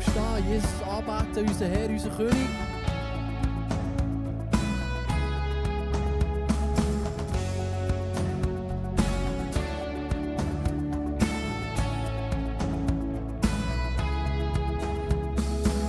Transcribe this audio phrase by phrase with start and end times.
[0.00, 2.48] aufstehen, Jesus anbeten, unser Herr, unser König.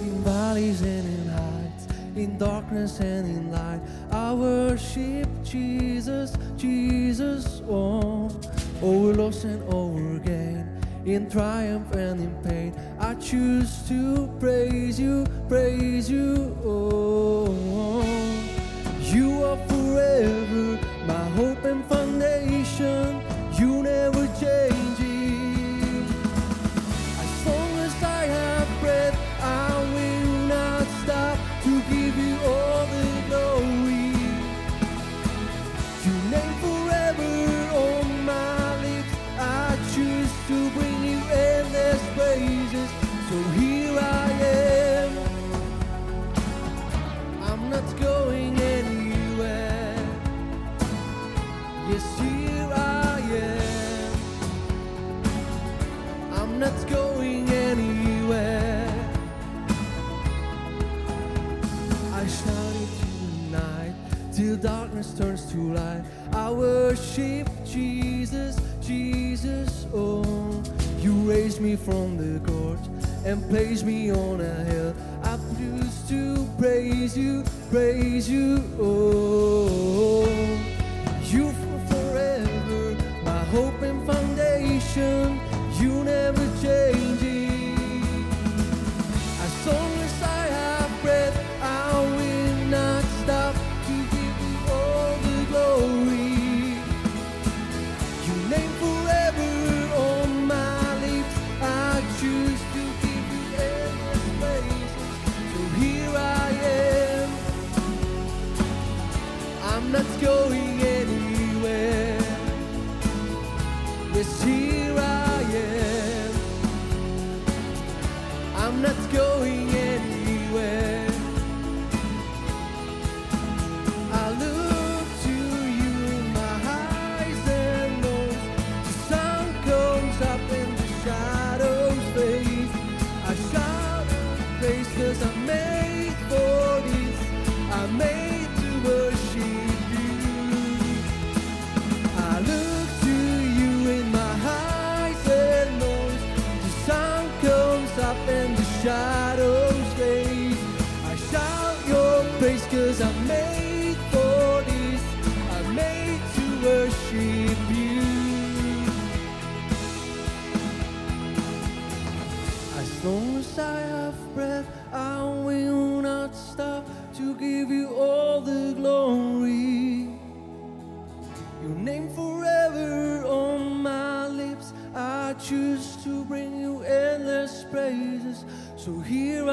[0.00, 8.28] In valleys and in heights, in darkness and in light, I worship Jesus, Jesus, oh,
[8.82, 10.66] over loss and over gain,
[11.04, 12.63] in triumph and in pain.
[13.24, 14.23] Choose to
[64.54, 66.02] till darkness turns to light.
[66.32, 70.62] I worship Jesus, Jesus, oh.
[70.98, 72.78] You raised me from the court
[73.24, 74.94] and placed me on a hill.
[75.22, 80.28] I choose to praise you, praise you, oh.
[81.24, 81.52] You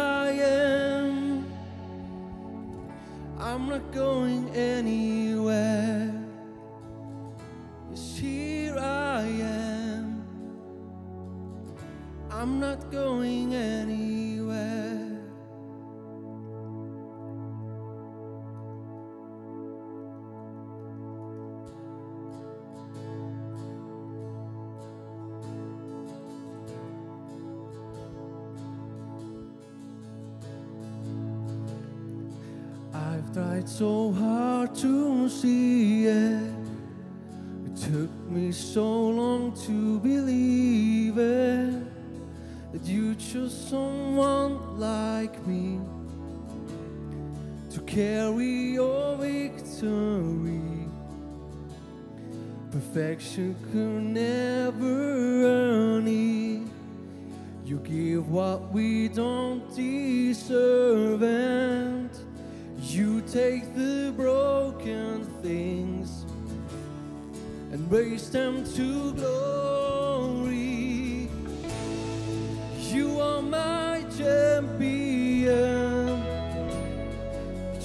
[0.00, 1.46] I am.
[3.38, 6.19] I'm not going anywhere.
[33.80, 36.52] So hard to see it.
[37.64, 41.82] It took me so long to believe it
[42.72, 45.80] that you chose someone like me
[47.70, 50.86] to carry your victory.
[52.70, 56.68] Perfection could never earn it.
[57.64, 61.22] You give what we don't deserve,
[63.32, 66.24] take the broken things
[67.70, 71.28] and raise them to glory.
[72.76, 75.54] You are my champion.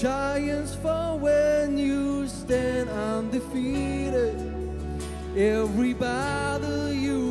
[0.00, 4.34] Giants fall when you stand undefeated.
[5.36, 7.27] Every battle you've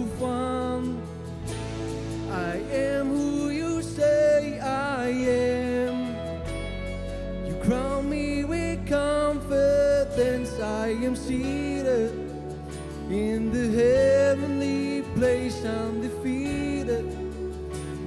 [13.17, 17.05] in the heavenly place I'm defeated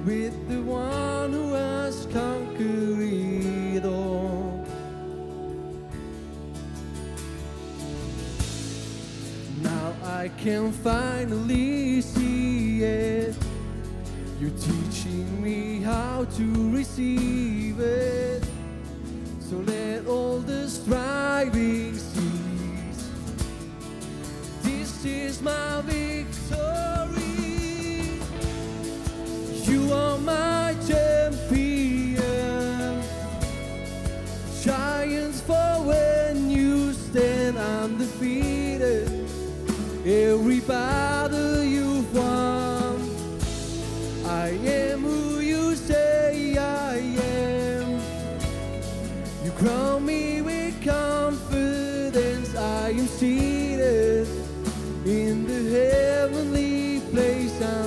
[0.05, 4.65] with the one who has conquered it all.
[9.61, 13.35] Now I can finally see it.
[14.39, 17.50] You're teaching me how to receive.
[25.05, 26.10] is my vision.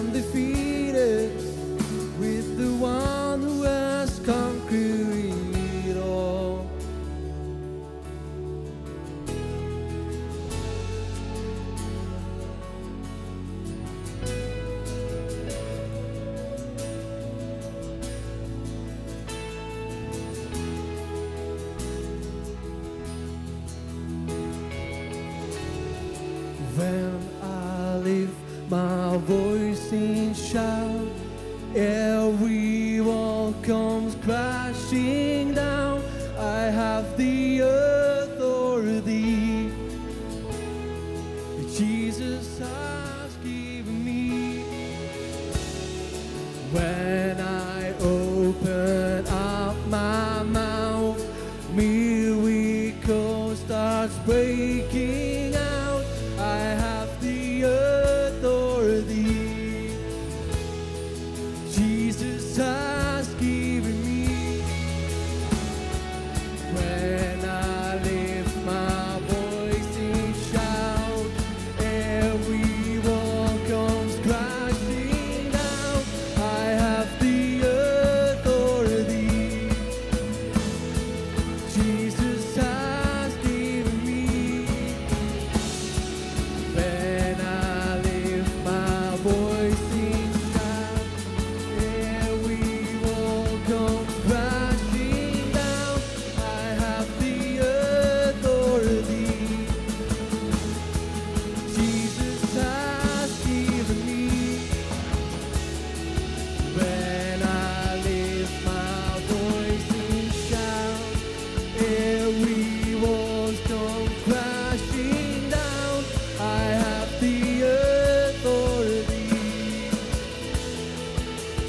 [0.04, 0.73] undefeated.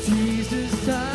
[0.06, 1.15] Jesus died.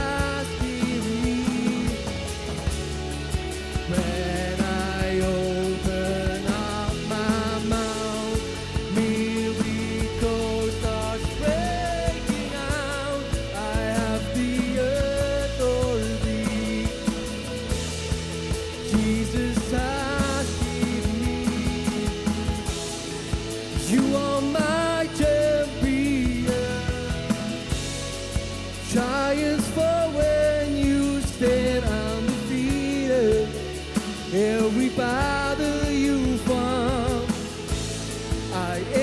[38.53, 39.00] I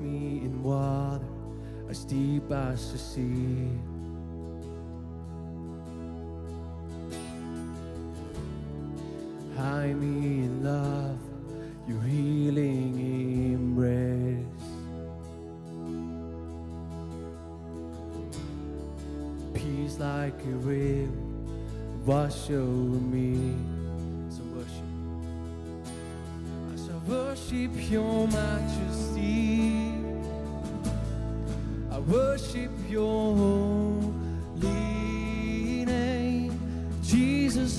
[0.00, 1.24] me in water
[1.88, 3.70] as deep as the sea.
[9.56, 10.25] Hide me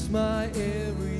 [0.09, 1.16] my every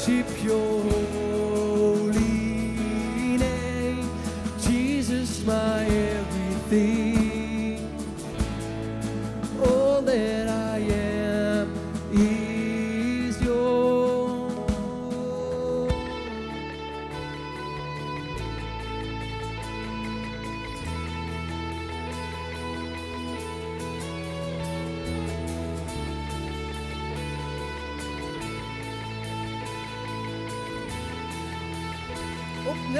[0.00, 1.29] 하십시오.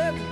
[0.00, 0.26] heaven.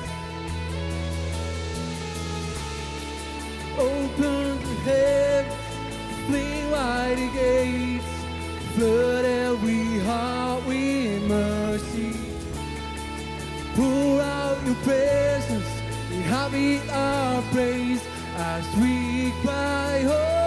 [3.79, 5.55] Open heavens,
[6.27, 8.13] fling wide the gates,
[8.75, 12.15] flood every heart with mercy.
[13.75, 15.71] Pour out your presence,
[16.11, 18.03] inhabit our praise
[18.37, 20.38] as we cry, oh,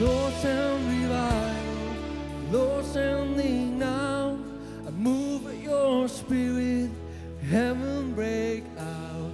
[0.00, 1.94] Lord, send revival.
[2.50, 4.38] Lord, send thee now.
[4.86, 6.88] I move at your spirit.
[7.50, 9.30] Heaven break out.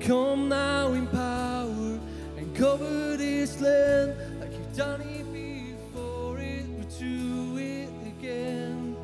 [0.00, 1.98] Come now in power
[2.38, 6.38] and cover this land like you've done it before.
[6.38, 8.96] It but do it again.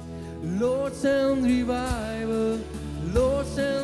[0.59, 2.61] Lord, send revival.
[3.13, 3.84] Lord, send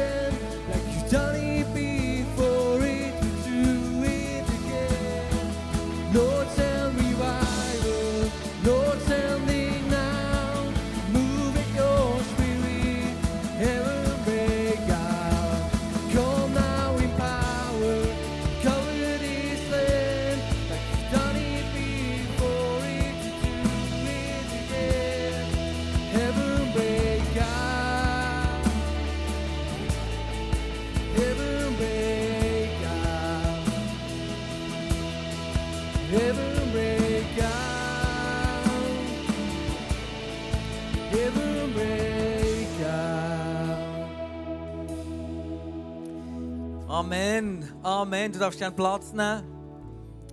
[48.01, 48.31] Amen.
[48.31, 49.43] Du darfst gerne Platz nehmen.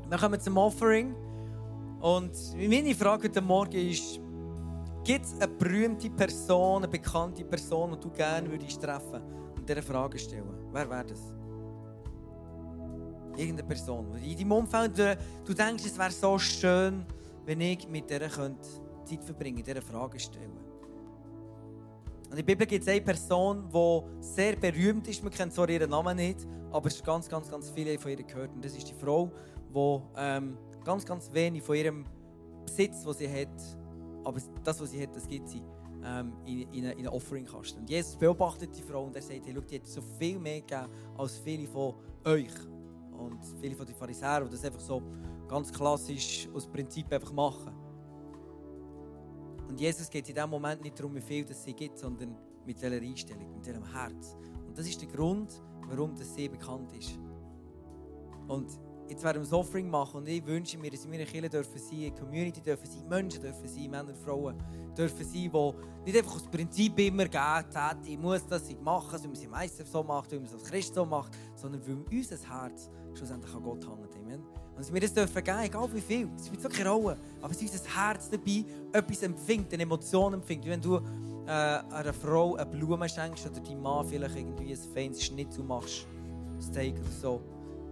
[0.09, 1.15] Wir kommen zum Offering.
[2.01, 4.19] Und meine Frage heute Morgen ist,
[5.05, 9.21] gibt es eine berühmte Person, eine bekannte Person, die du gerne würdest treffen
[9.55, 10.49] und dieser Frage stellen?
[10.73, 11.21] Wer wäre das?
[13.37, 14.17] Irgendeine Person.
[14.17, 17.05] In deinem Umfeld, du, denkst, es wäre so schön,
[17.45, 20.68] wenn ich mit der Zeit verbringen könnte, dieser Frage stellen.
[22.29, 25.23] Und in der Bibel gibt es eine Person, die sehr berühmt ist.
[25.23, 28.23] Man kennt zwar ihren Namen nicht, aber es ist ganz, ganz, ganz viele von ihr
[28.23, 28.55] gehört.
[28.55, 29.33] Und das ist die Frau,
[29.75, 32.05] die ähm, ganz, ganz wenig von ihrem
[32.67, 33.49] Besitz, den sie hat,
[34.25, 35.63] aber das, was sie hat, das gibt sie
[36.05, 37.81] ähm, in, in, in einen Offering-Kasten.
[37.81, 40.61] Und Jesus beobachtet die Frau und er sagt, hey, schau, die hat so viel mehr
[40.61, 41.95] gegeben als viele von
[42.25, 42.53] euch.
[43.19, 45.03] Und viele von den Pharisäern, die das einfach so
[45.49, 47.73] ganz klassisch aus Prinzip einfach machen.
[49.69, 52.35] Und Jesus geht in dem Moment nicht darum, wie viel das sie gibt, sondern
[52.65, 54.37] mit welcher Einstellung, mit ihrem Herz.
[54.67, 57.19] Und das ist der Grund, warum das sie bekannt ist.
[58.47, 61.49] Und jetzt werden wir das Offering machen und ich wünsche mir, dass wir eine Kirche
[61.49, 64.57] dürfen sein, eine Community dürfen sein, Menschen dürfen sein, Männer Frauen
[64.97, 69.29] dürfen sein, die nicht einfach aus Prinzip immer geben, ich muss das ich machen, weil
[69.29, 72.37] man es meistens so macht, weil man es als Christ so macht, sondern weil unser
[72.37, 74.17] Herz schlussendlich an Gott hängt.
[74.17, 74.68] Amen.
[74.79, 77.51] Und dass wir das dürfen geben, egal wie viel, es spielt so keine Rolle, aber
[77.51, 80.67] ist unser Herz dabei, etwas empfindet, eine Emotion empfindet.
[80.67, 80.99] Wie wenn du
[81.47, 86.07] äh, einer Frau eine Blume schenkst oder deinem Mann vielleicht irgendwie ein feines Schnitzel machst,
[86.55, 87.41] ein Steak oder so,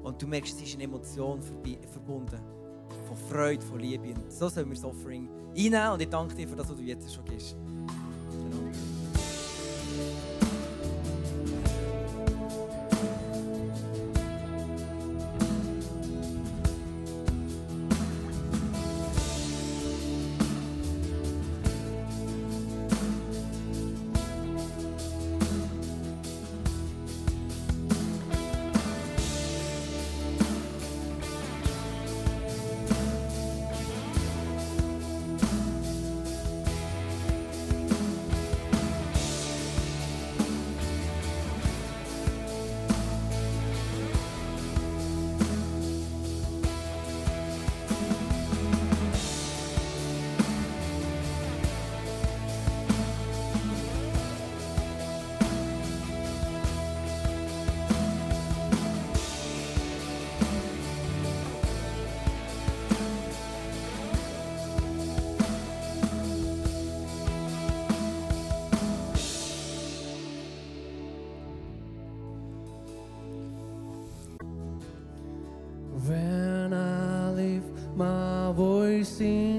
[0.04, 2.38] und du merkst, es ist eine Emotion verbunden.
[3.08, 4.10] Von Freude, von Liebe.
[4.10, 5.90] Und so sollen wir das Offering einnehmen.
[5.90, 7.56] Und ich danke dir für das, was du jetzt schon gibst.
[8.30, 8.95] Genau.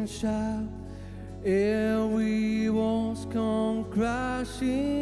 [0.08, 0.64] Shout,
[1.44, 4.97] every walls come crashing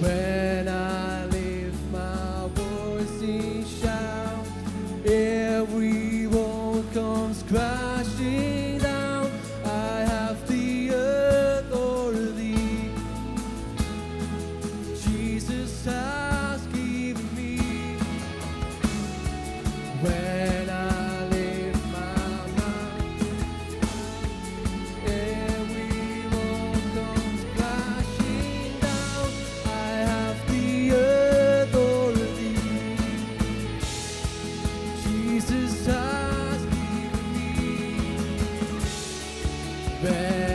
[0.00, 0.33] When
[40.04, 40.53] back.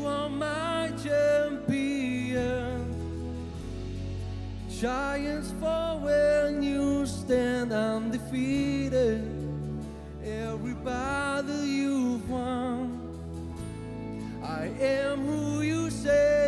[0.00, 2.40] You are my champion.
[4.70, 9.22] Giants fall when you stand undefeated.
[10.24, 12.98] Every battle you've won.
[14.42, 16.39] I am who you say.